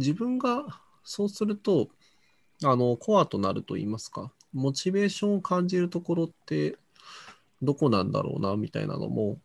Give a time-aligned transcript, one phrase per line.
[0.00, 1.88] 自分がそうすると、
[2.64, 6.76] あの、コアとなると言いますか、モチベーションを感じるところって
[7.62, 9.38] どこなんだろうな、みたいなのも、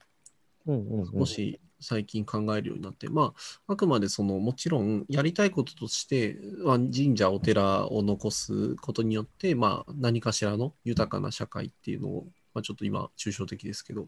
[1.13, 3.33] 少し最近考えるようになって、ま
[3.67, 14.07] あ、あくまでその、もちろんやりたいこととして、まあ神社、お寺を残すことによって、まあ、何かしらの豊かな社会っていうのを、まあ、ちょっと今、抽象的ですけど、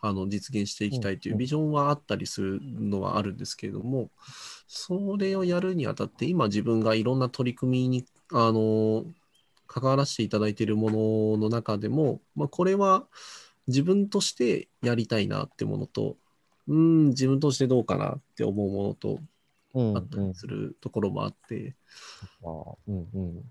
[0.00, 4.10] あの、実現していきたいというビジョンはあったりするのはあるんですけれども、
[4.68, 9.06] それをやるにあたって、今自分がいろんな取り組みに、あの、
[9.66, 10.90] 関わらせていただいているも
[11.34, 13.06] のの中でも、まあ、これは
[13.66, 16.16] 自分としてやりたいなってものと、
[16.68, 19.18] うん、自分としてどうかなって思うものと
[19.74, 21.74] うんあったりするところもあって、
[22.86, 23.42] うんうん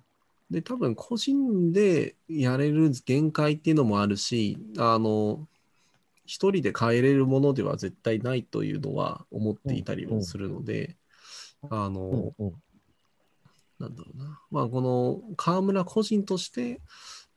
[0.50, 5.48] で、多分個人でやれる限界っていうのもあるし、あの、
[6.26, 10.98] 一人で変えれるものでは絶対ないというのは思っていたりもするので、
[11.70, 12.54] あの、うんうん。
[13.80, 14.42] なんだろうな。
[14.52, 16.82] まあ、この河村個人として、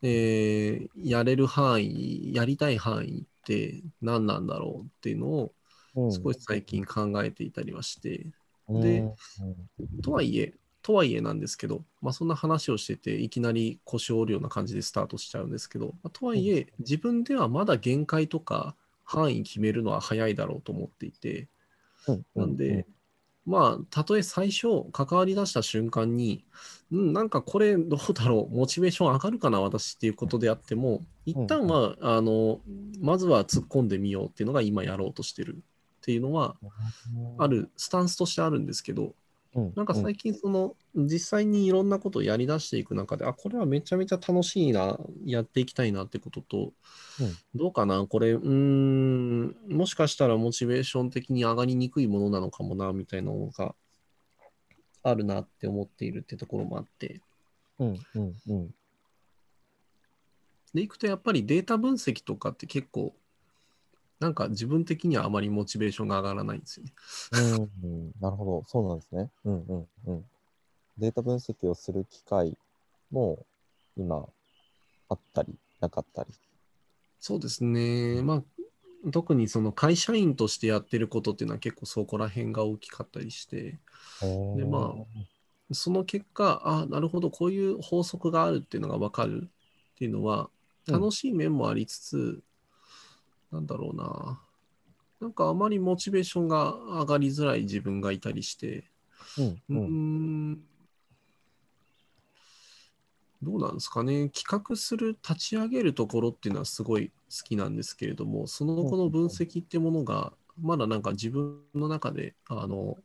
[0.03, 5.53] えーやれる範囲、やりたい範囲って何なんだろうっていうのを
[5.95, 6.12] うん。
[6.12, 8.27] 少し最近考えていたりはして、
[8.69, 8.81] うん。
[8.81, 10.00] でうん。
[10.03, 21.49] とはいえ、とはいえなんですけど、まあ、そんな話をしてて、いきなり腰を折るような感じでスタートしちゃうんですけど、まあとはいえ、自分ではまだ限界とか範囲決めるのは早いだろうと思っていて、
[22.06, 22.87] うんなんで、
[23.49, 26.45] まあ、たとえ最初、関わり出した瞬間に、
[26.93, 32.61] うん、なんかこれどうだろう、モチベーション上がるかな、私っていうことであっても、一旦は、あの、
[33.01, 35.61] まずは突っ込んでみようっていうのが今やろうとしてるっ
[36.03, 36.56] ていうのは、
[37.39, 39.15] ある、スタンスとしてあるんですけど、うん、
[39.75, 46.73] なんか最近その、実際にいろんなことをやり出していく中で、あ、これはめちゃめちゃ楽しいな、やっていきたいなってことと、
[47.21, 47.37] うん。
[47.55, 53.75] どうかな、これ、うーん、もしかしたらモチベーション的に上がりにくいものなのかもな、みたいなのが
[55.03, 57.21] あるなって思っているってところもあって、
[57.79, 58.75] うんうんうん。
[60.75, 63.15] でいくとやっぱりデータ分析とかって結構、
[64.21, 66.93] なんか自分的にはあまりモチベーションが上がらないんですよね。
[67.33, 69.31] うんうん、なるほど、そうなんですね。
[69.45, 70.25] うんうんうん。
[70.99, 72.57] データ分析をする機会
[73.11, 73.47] も
[73.97, 74.27] 今
[75.09, 76.31] あったり、なかったり。
[77.21, 78.23] そうですね。
[78.23, 83.78] まあ、特にその会社員としてやってることっていうのは結構そこら辺が大きかったりして、
[84.57, 84.95] でま
[85.73, 89.51] その結果、あ、なるほど、こういう法則があるっていうのが分かる
[89.93, 90.49] っていうのは、うん
[90.91, 92.43] 楽しい面もありつつ、
[93.53, 94.41] なんだろうな。
[95.20, 98.84] なんかあまりモチベーションが上がりづらい自分がいたりして、
[99.38, 100.59] うんうんん、
[103.42, 104.28] どうなんですかね。
[104.28, 107.12] 企画する、立ち上げるところっていうのはすごい好
[107.44, 112.97] きなんですけれども、その後の分析ってものが、まだなんか自分の中で、あの、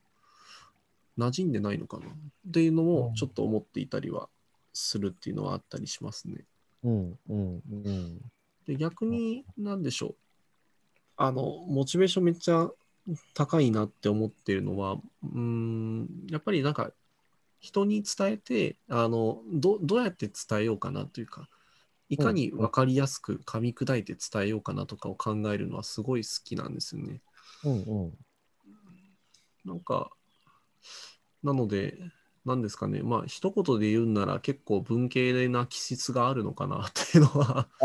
[1.18, 2.10] 馴染んでないのかなっ
[2.52, 4.28] ていうのをちょっと思っていたりは
[4.72, 6.44] するっていうのはあったりしますね。
[6.82, 8.20] うんうんうん
[8.66, 10.16] で、逆に、なんでしょう。
[11.16, 12.68] あの、モチベーションめっちゃ
[13.34, 16.92] 高いなって思ってるのは、うーん、やっぱりなんか、
[17.60, 21.48] 人に伝えて、あの、どどうやって伝えようかなというか、
[22.08, 27.20] いかに分かりやすく噛み砕いて伝えようかなとかを考えるのはすごい好きなんですよね。
[27.64, 28.18] うんうん
[29.64, 30.10] なんか、
[31.42, 31.98] なので、
[32.44, 37.68] なんですかね、まあ、一言で言うなら結構文系な気質があるのかなっていうのは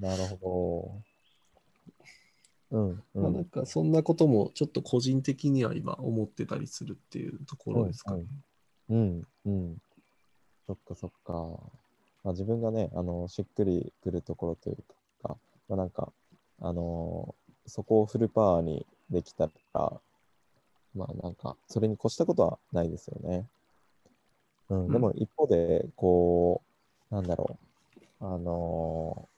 [0.00, 1.07] なるほど。
[2.70, 3.44] うんうまあ、なんん。
[3.46, 8.24] かそんなこともちょっと個人的には今思ってたりするっていうところですかね。
[8.90, 9.78] うんうん。
[10.66, 11.32] そっかそっか。
[12.24, 14.76] まあ、自分がね、あの、しっくりくるところという
[15.22, 15.36] か、
[15.68, 16.12] まあ、なんか、
[16.60, 17.34] あの
[17.66, 20.00] そこをフルパワーにできたら、
[20.94, 23.46] まあなんか、それに越したことはないですよね。
[24.70, 26.62] うん、でも一方で、こ
[27.10, 27.56] う、なんだろ
[28.20, 29.28] う、あの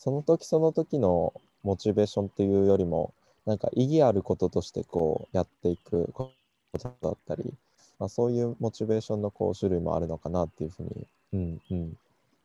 [0.00, 3.12] その時その時のモチベーションっていうよりも、
[3.44, 6.32] なんか意義あることとしてこうやっていくこ
[6.72, 7.52] とだったり、
[7.98, 11.96] まあ、そういうモチベーションのこう種類もあるのかなっていうふうに、うんうん、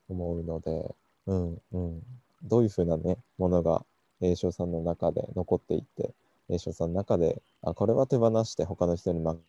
[0.10, 0.96] 思うので、
[1.28, 2.04] うんうん、
[2.44, 3.86] どういうふうなね、ものが
[4.20, 6.12] 栄翔さんの中で残っていって、
[6.50, 9.40] 栄翔さんの中で、あ、これは手放して他の人に任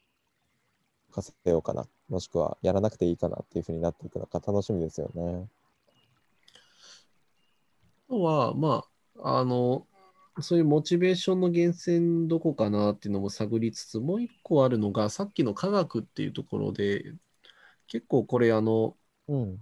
[1.21, 5.49] せようかな、もしくはやらなくていいかなっていうふうになっていくのか楽しみですよね。
[8.09, 8.85] あとは、ま
[9.19, 9.87] あ、あの、
[10.41, 17.15] そういうモチベーションの源泉どこかなっていうのも探りつつ、もう一個あるのが、さっきの科学っていうところで、
[17.87, 18.97] 結構これ、あの、
[19.29, 19.59] うん。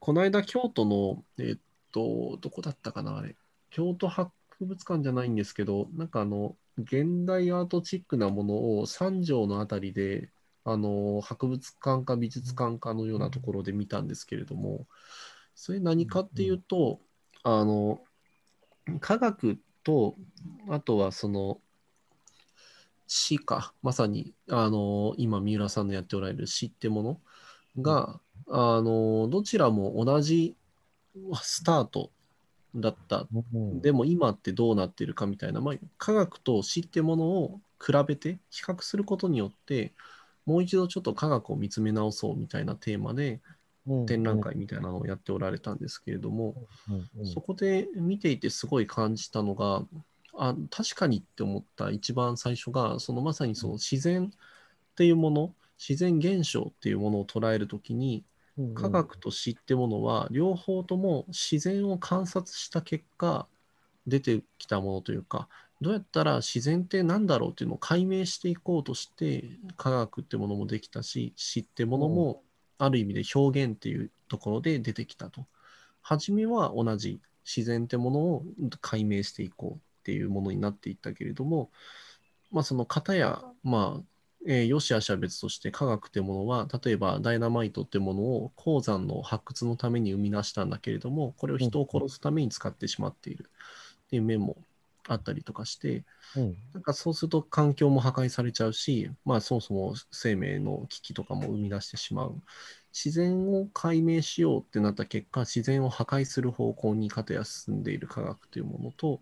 [0.00, 1.58] この間京都の、えっ
[1.92, 3.36] と、どこだったかな、あれ。
[3.70, 10.30] 京都博博物館じゃないんですけど、なんかあの、現代アートチックなものを三条のあたりで、
[10.64, 14.86] あの、博物館か美術館かのようなところで見たんですけれども、
[15.54, 17.00] それ何かっていうと、
[17.48, 18.00] あの、
[18.98, 20.16] 科学と、
[20.68, 21.60] あとはその、
[23.06, 27.20] 死か、まさに、あの、今、三浦さんのやっておられる死ってもの
[27.80, 30.56] が、あの、どちらも同じ
[31.40, 32.10] スタート
[32.74, 33.28] だった。
[33.54, 33.80] うん。
[33.80, 39.92] でも今ってどうなってるかみたいな、まあ、科学と死ってものを比べて比較することによって、
[40.46, 43.55] もう一度ちょっと科学を見つめ直そうみたいなテーマでうん
[44.06, 46.56] 展覧会みたいなのをやっておられたんですけれども、
[47.22, 49.86] そこで見ていてすごい感じたのが、
[50.34, 54.30] あ確かにって思った一番最初が、そのまさにその自然っ
[54.96, 58.24] ていうもの、自然現象っていうものを捉えるときに、
[58.74, 63.48] 科学と死ってものは両方とも自然を観察した結果
[64.06, 65.48] 出てきたものというか
[65.80, 72.42] どうやったら自然って何だろうっていうのを解明していこうとして科学ってものもできたし死ってものも
[72.78, 75.46] ある意味で表現っていうところで出てきたと。
[76.02, 78.44] 初めは同じ自然ってものを
[78.80, 81.70] 解明していこうっていうものになっていったけれども
[82.52, 84.02] まあその方やまあ
[84.48, 93.50] えー、よしあしは別として科学ってものは例えばダイナマイトってものを鉱山の発掘のために生み出したんだけれどもこれを人を殺すために使ってしまっている
[94.06, 94.56] っていう面も
[95.08, 96.04] あったりとかして
[96.36, 96.56] うん。
[96.74, 102.42] なんかそうすると環境も破壊されちゃうしまあそもそも生命の危機とかも生み出してしまう。
[102.92, 109.20] 自然を解明しようってなった結果自然を破壊する方向に片や進んでいる科学というものと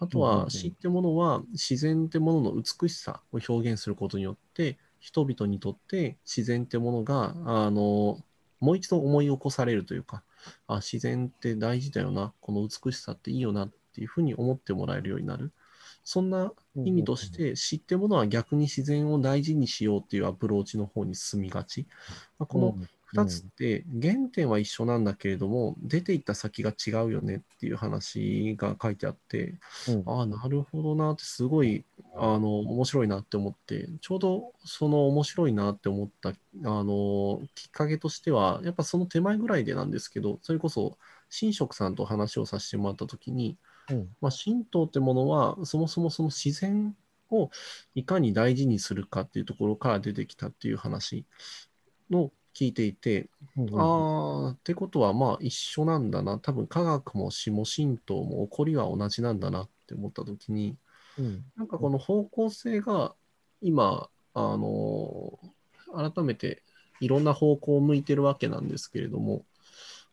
[0.00, 8.18] あとは死ってものは自然ってものの美しさを表現することによって人々にとって自然ってものがあの
[8.60, 10.24] もう一度思い起こされるというか
[10.66, 15.52] あ自然って大事だよなこの美しさっていいよなっていうふうに思ってもらえるようになる。
[16.04, 16.52] そんな
[16.84, 21.86] 意味として知ってものは逆に自然を大事にしようっていうアプローチの方に進みがち、
[22.38, 22.76] まあ、この
[23.14, 30.02] 2つって原点は一緒なんだけれども出ていった先が違うよねっていう話が書いてあってうん。
[30.06, 31.84] ああなるほどなってすごい
[32.16, 40.98] あの面白いなって思ってちょうどその面白いなって思ったあのきっかけとしてはやっぱその手前ぐらいでなんですけどそれこそ
[41.38, 43.56] 神職さんと話をさせてもらった時に
[43.90, 44.08] うん。
[44.20, 46.94] まあ、神道ってものはそもそもその自然
[47.30, 47.50] を
[47.94, 51.24] いかに大事にするかっていうところから出てきたっていう話
[52.10, 56.38] の聞いていて、うんうんああってことはまあ一緒なんだな。
[56.38, 60.76] 多分科学も死も神道も起こりは同じなんだなって思った時に
[61.18, 61.44] うん。
[61.56, 63.14] なんかこの方向性が
[63.60, 65.38] 今あの
[65.94, 66.62] 改めて
[67.00, 69.44] いろんな方向を向いてるわけなんですけれども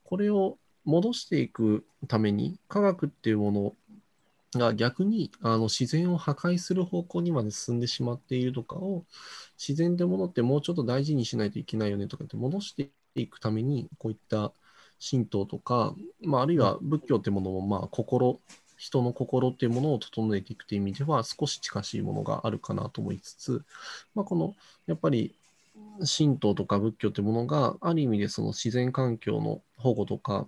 [0.04, 9.04] これを戻していくために科学っていうものが逆にあの自然を破壊する方向にまで進んでしまっているとかを
[9.58, 14.52] 自然ってものってもうちょっと大事にしないといけないよねとかって戻していくためにこういった
[15.00, 18.40] 神道とか、まあ、あるいは仏教ってものもまあ心
[18.78, 23.64] 人の心っていうものを整えていくという意味では少し近しいものがあるかなと思いつつ、
[24.16, 24.56] まあ、この
[24.88, 25.36] やっぱり
[26.18, 30.48] 神道とか仏教ってものがある意味でその自然環境の保護とか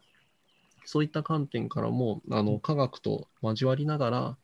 [0.85, 4.37] そういった観点からもあの科学と交わりながら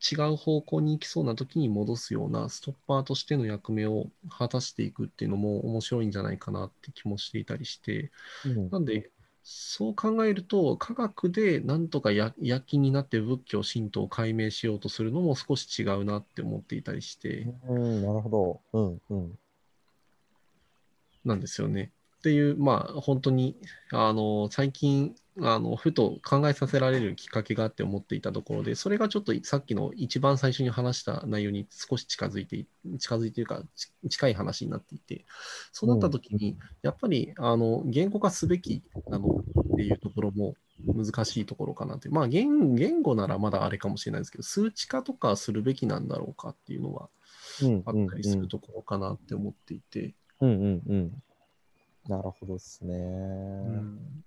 [0.00, 8.10] 違う方向に行きそうな時に戻すようなストッパーとしての役目を果たしていくっていうのも面白いんじゃないかなって気もしていたりして
[8.44, 9.10] うんなんで
[9.42, 18.60] そう考えると科学でなんとかや躍起になって仏教神道を解明しようとするのも少し違うなって思っていたりしてうん、なるほど。
[18.72, 19.38] うんうん。
[21.24, 21.92] なんですよね。
[22.26, 23.54] っていうまあ本当に
[23.92, 32.66] あの最近あのふと考えさせられるきっかけがあって思っていたところでそれがちょっとさっきの一番最初に話した内容に少し近づいてい
[32.98, 35.24] 近づいているかち近い話になっていて
[35.70, 47.08] そうなった時にやっぱりあの言語化すべき なのっていうところも難しいところかなってまあ言言語ならまだあれかもしれないですけど数値化とかするべきなんだろうかっていうのは
[47.62, 50.16] うんあったりするところかなって思っていて。
[50.40, 51.22] うんうんうん。
[52.08, 52.94] なるほどですね。
[52.94, 54.24] うん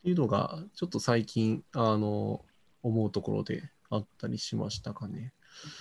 [0.00, 2.42] っていうのが、ちょっと最近、あの、
[2.82, 5.34] 思うところであったりしましたかね。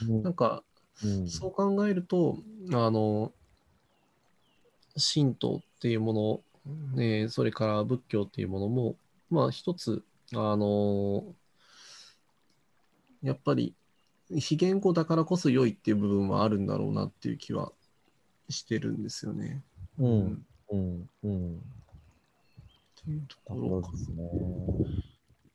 [0.08, 0.64] うんなんか、
[1.04, 2.38] うんそう考えると、
[2.74, 3.32] あの、
[4.98, 8.98] 神道っていうもの、ね、それから仏教っていうものも、
[9.30, 11.34] まあ一つ、あの、
[13.24, 13.74] やっぱり
[14.38, 17.72] 非言語だからこそ良いっていう部分はあるんだろうなっていう気は
[18.50, 19.64] してるんですよね。
[19.98, 21.62] うんっうんうん。
[23.04, 24.30] ていうとなころかですね。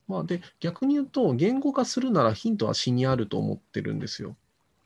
[0.07, 4.35] まあ、で逆に言うと言語化するならヒントは詩にあると思ってるんですよ。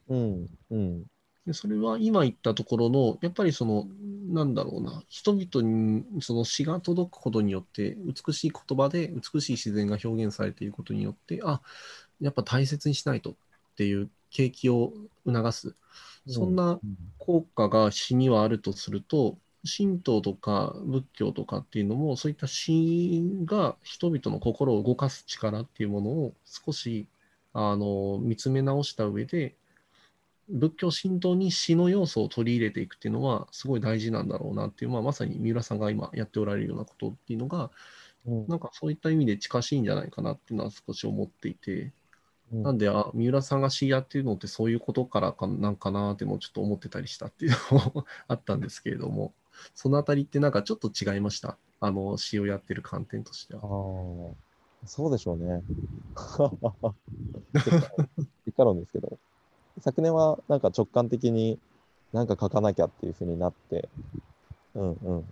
[0.07, 1.03] うん、うん、
[1.45, 3.87] でそれは今言ったところのやっぱりその
[4.27, 11.61] なんだろうな人々にその詩が届くことによって美しい言葉で美しい自然が表現されていることによってあ
[12.21, 13.33] やっぱ大切にしないとっ
[13.75, 14.93] ていう景気を
[15.25, 15.75] 促す
[16.27, 16.79] そんな
[17.17, 27.07] 効果が詩にはあるとすると神道とか仏教とかっていうのもそういった詩が人々の心を動かす力っていうものを少し
[27.53, 29.55] あの見つめ直した上で
[30.49, 37.69] 仏教神道に詩の要素を取り入れていくっていうのはすごい大事なんだろうなっていう、まあ、まさに三浦さんが今やっておられるようなことっていうのが
[38.25, 41.91] うん、なんかそういった意味で近しいんじゃないかなっていうのは少し思っていて。
[42.51, 42.63] うん。
[42.63, 49.33] なんであ三浦さんが詩やってるのってそういうことからかなんかなっていうのをちょっと思ってたりしたっていうのも あったんですけれども
[49.73, 51.57] そのあたりってなんかちょっと違いました？
[51.81, 53.61] あの詩をやってる観点としては。
[53.63, 53.65] あ、
[54.85, 55.63] そうでしょうね。
[58.45, 59.17] 結果論ですけど、
[59.81, 61.59] 昨年はなんか直感的に
[62.11, 63.87] なんか書かなきゃっていうふうになって、
[64.75, 65.25] うんうん、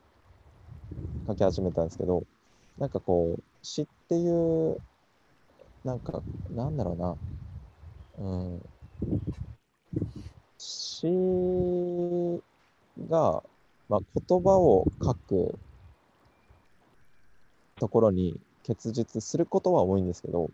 [1.28, 2.24] 書き始めたんですけど、
[2.78, 4.30] なんかこう、詩ってい
[4.72, 4.82] う、
[5.84, 7.18] なんか、なんだろうな、
[8.20, 8.62] うん、
[10.58, 11.08] 詩
[13.10, 13.44] が、
[13.90, 15.58] まあ、言葉を書く
[17.80, 20.52] ところに結実することは多いんですけど、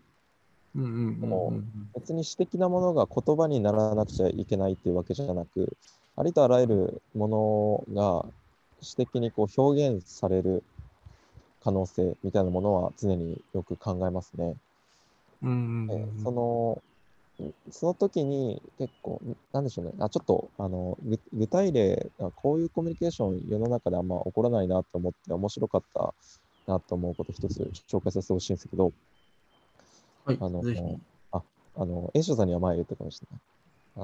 [0.76, 1.64] うんうんうんうん
[1.94, 5.76] 別に詩的なものが言葉にならなくちゃいけないっていうわけじゃなく、
[6.16, 8.26] ありとあらゆるものが
[8.80, 10.64] 詩的にこう表現される
[11.62, 14.56] 可能性みたいなものは常によく考えますね。
[15.42, 16.82] うんうんでうんその
[17.70, 19.20] その時に結構、
[19.52, 26.14] なんでしょうね、あちょっとあの具具体例あ、こういうコミュニケーション世の中であんま起こらないなと思って面白かった
[26.66, 28.92] なと思うこと一つ紹介させてほしいんですけど、
[30.24, 30.80] はいあのぜひ
[31.76, 33.40] あの、栄翔さんには前言ったかもしれない。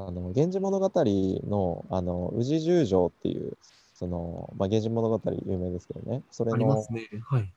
[0.09, 3.57] あの、源氏物語の、あの、宇治十条っていう、
[3.95, 7.09] その、まあ、源氏物語有名ですけどね、それのね。
[7.29, 7.53] はい。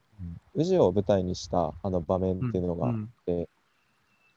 [0.56, 3.50] 宇治を舞台にしたあの場面っていうのがあっうんて、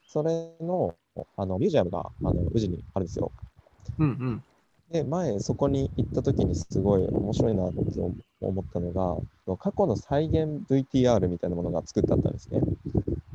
[0.07, 0.95] それの、
[1.37, 3.33] あの、ミュージアムが、あの、宇治にあるんですよ。
[3.99, 4.43] うんうん
[4.91, 7.81] で、前そこに行った時にすごい面白いなって
[8.41, 12.61] 思ったのが、過去の再現 VTR みたいなものが作ってあったんですね。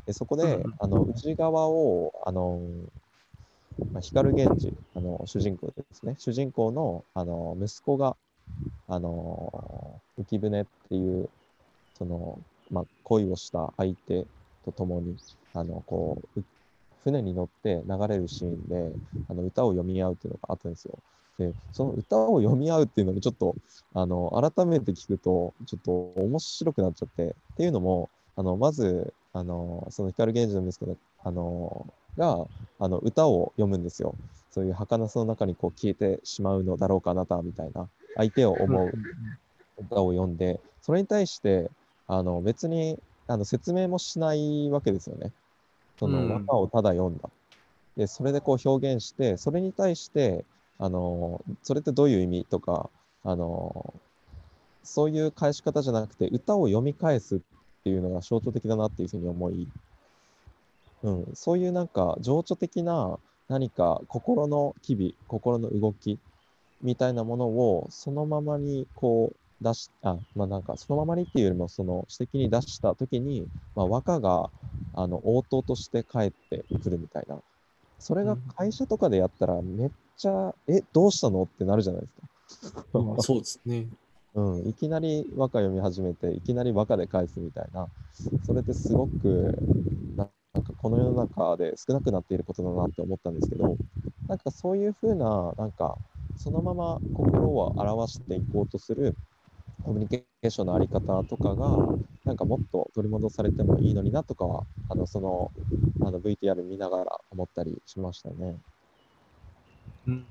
[0.06, 2.62] でそこで、あの内側を、あの
[3.92, 8.16] まあ、光源氏、あの主人公ですね、主人公のあの息子が、
[8.88, 11.30] あの浮舟っていう、
[11.98, 14.26] その、まあ、恋をした相手
[14.64, 15.18] と共に、
[15.54, 16.44] あのこうう
[17.04, 18.94] 船に乗って流れるシーンで
[19.30, 21.00] あの歌を読み合うっていうのがあったんですよ。
[21.38, 23.56] で、その歌を読み合うっていうのもちょっと、
[23.94, 25.92] あの、改めて聞くと、ちょっと
[26.22, 32.48] 面白くなっちゃって、っていうのも、あの、まず、あの、その光源氏の息子の、あの、が、
[32.80, 34.16] あの、歌を読むんですよ。
[34.52, 38.92] そういう儚さの中にこう消えてしまうのだろうかあなたはみたいな、相手を思う
[39.78, 41.72] 歌を読んで、それに対して、
[42.08, 45.32] あの、別に、あの、説明もしないわけですよね。
[46.02, 47.30] その、うん和歌をただ読んだ。
[47.96, 50.46] で、それでこう表現して、それに対して、
[50.80, 52.90] あの、それってどういう意味とか、
[53.24, 53.94] あの、
[54.84, 57.40] そういう返し方じゃなくて、歌を読み返すっ
[57.84, 59.68] ていうのが象徴的だなっていうふうに思い、
[61.04, 66.18] うん、そういうなんか情緒的な何か心の機微、心の動き
[66.82, 74.50] みたいなものをそのままにこう出し、あ、まあなんかそのままにっていうよりもその指摘に出したときに、まあ和歌が
[74.94, 77.40] あの応答として返ってくるみたいな。
[78.00, 82.08] それが会社とかでやったらめっちゃ、え、どうしたのってなるじゃないで
[82.48, 82.84] すか。
[82.94, 83.88] まあそうですね。
[84.34, 87.90] うん、いきなり和歌読み始めて、いきなり和歌で返すみたいな、
[88.44, 89.62] それってすごく
[90.16, 93.78] な、なんかこの世の中で少なくなっていることだなって思ったんですけど、
[94.28, 95.98] なんかそういうふうな、なんか
[96.36, 99.18] そのまま心を表していこうとする
[99.82, 101.88] コミュニケーションのあり方とかが、
[102.26, 105.54] なんかもっと取り戻されてもいいのになとかは、あのその
[106.00, 108.62] あの VTR 見ながら思ったりしましたね。
[110.06, 110.28] うん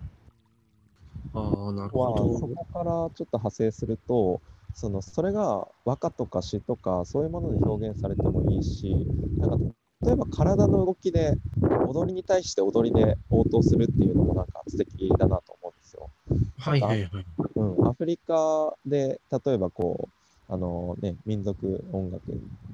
[1.32, 2.28] ああ、なるはほど。
[2.30, 4.42] そこからちょっと派生すると、
[4.72, 9.08] そのそれが和歌とか詩とかそういうもので表現されてもいいし、
[9.40, 9.58] なんか
[10.06, 11.38] 例えば体の動きで
[11.84, 15.58] 踊りに対して踊りで応答するっていうのもなんか素敵だなと
[16.00, 16.10] よ。
[16.58, 17.24] はいはいはい。
[17.56, 20.08] うん、アフリカで例えばこ
[20.48, 22.22] うあのね民族音楽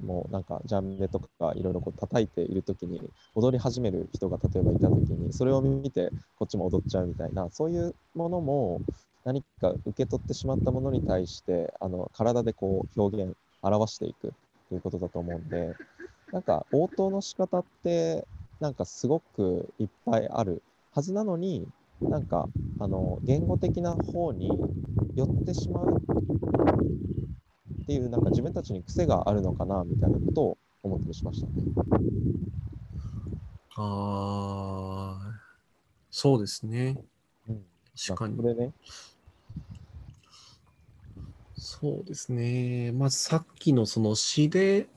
[0.03, 3.01] もなんかジャンベとかいろいろこう叩いている時に
[3.35, 8.81] 踊り始める人が例えばいた時にそれを見てこっちも踊っちゃうみたいなそういうものも
[9.25, 14.33] 何か受け取ってしまったものに対してあの体でこう表現表していく
[14.69, 15.75] ということだと思うんで
[16.31, 18.25] なんか応答の仕方って
[18.59, 21.67] なんかすごくいっぱいあるはずなのに
[22.01, 22.47] なんか
[22.79, 24.49] あの言語的な方に
[25.15, 25.97] 寄ってしまう
[27.83, 31.53] っていうなんか自分たちに癖があるのかなみたいなことを思ったりしましたね。
[33.75, 35.41] ああ、
[36.11, 36.97] そうですね。
[37.47, 37.63] うん、
[38.07, 38.43] 確かにこ。
[38.43, 38.71] れね、
[41.55, 42.91] そうですね。
[42.91, 44.87] まずさっきのその詩で、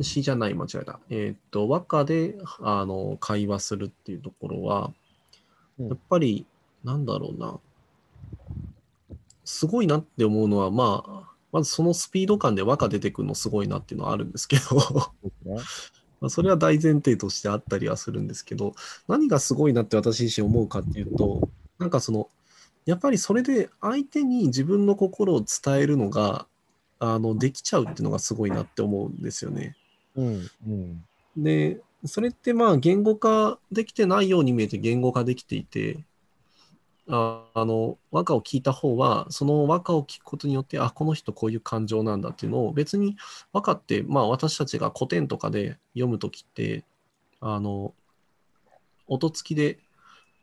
[0.00, 1.00] 詩じゃない、間違えた。
[1.10, 5.05] えーっと、和歌であの会話するっていうところは、うん
[5.78, 6.46] やっぱり、
[6.84, 7.58] なんだろうな。
[9.44, 15.12] すごいなって思うのは、まあ、まずそのスピード感で和歌出てくるのすごいなっていうのはあるんですけど。
[16.20, 18.74] まあそれは大前提としてあったりはするんですけど、
[19.06, 22.30] 何がすごいなって私自身思うかっていうと、なんかその、
[22.86, 26.46] やっぱりそれで相手に自分の心を伝えるのが、
[26.98, 29.76] あの、できちゃうっていうのがすごいなって思うんですよね。
[30.14, 31.04] うんうん
[31.36, 36.04] で、それってまあ言語化できてないように見えて言語化できていて、
[37.08, 43.16] ああの和歌を聞いた方は、その和歌を聞くことによって、あ、この人こういう感情なんだっていうのを、別に
[43.52, 46.84] 和歌って、まあ私たちが古典とかで読むときって、
[47.40, 47.94] あの、
[49.06, 49.78] 音付きで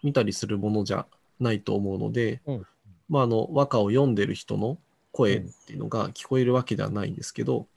[0.04, 1.06] 見たりするものじゃ
[1.40, 2.66] ないと思うので、うん。
[3.10, 4.78] まああの和歌を読んでる人の
[5.12, 7.68] 声っていうのが聞こえるわけではないんですけど、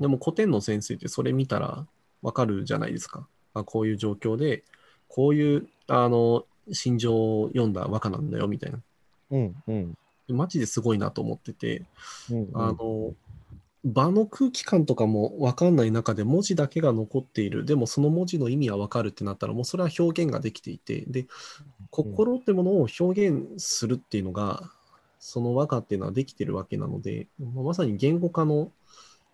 [0.00, 1.86] でも古典の先生ってそれ見たら
[2.22, 3.26] わかるじゃないですか。
[3.54, 4.64] あこういう状況で、
[5.08, 8.78] こういうあの心情を読んだ和歌なんだよみたいな。
[9.30, 9.98] うんうん。
[10.28, 11.84] マジですごいなと思ってて、
[12.30, 12.50] うんうん。
[12.54, 13.14] あの
[13.84, 17.64] 場の空気感とかも分かんない中で文字だけが残っている。
[17.64, 21.26] でもその文字の意味は分かるってなったらもうそれは表現ができていてで
[21.90, 24.70] 心ってものを表現するっていうのが
[25.20, 28.72] その和歌っていうのはできてるわけなので、まあまさに言語化の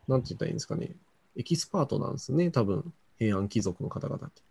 [0.07, 0.91] なんて言ったらいいんですかね
[1.37, 4.43] エキスパートなんですね多分平安貴族の方々って。